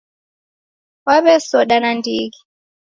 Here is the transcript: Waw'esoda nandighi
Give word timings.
Waw'esoda 1.05 1.77
nandighi 1.83 2.35